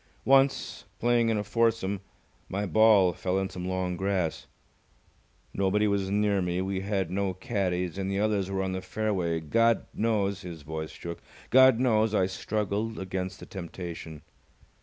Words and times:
Once, 0.25 0.85
playing 0.97 1.29
in 1.29 1.37
a 1.37 1.43
foursome, 1.43 2.01
my 2.49 2.65
ball 2.65 3.13
fell 3.13 3.37
in 3.37 3.47
some 3.51 3.67
long 3.67 3.95
grass. 3.95 4.47
Nobody 5.53 5.87
was 5.87 6.09
near 6.09 6.41
me. 6.41 6.59
We 6.59 6.79
had 6.81 7.11
no 7.11 7.35
caddies, 7.35 7.99
and 7.99 8.09
the 8.09 8.19
others 8.19 8.49
were 8.49 8.63
on 8.63 8.71
the 8.71 8.81
fairway. 8.81 9.39
God 9.41 9.85
knows" 9.93 10.41
His 10.41 10.63
voice 10.63 10.89
shook. 10.89 11.21
"God 11.51 11.79
knows 11.79 12.15
I 12.15 12.25
struggled 12.25 12.97
against 12.97 13.39
the 13.39 13.45
temptation. 13.45 14.23